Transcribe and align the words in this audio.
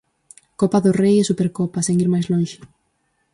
Copa 0.61 0.79
do 0.85 0.91
Rei 1.01 1.15
e 1.19 1.27
Supercopa, 1.29 1.85
sen 1.87 1.97
ir 2.03 2.09
máis 2.13 2.27
lonxe. 2.31 2.59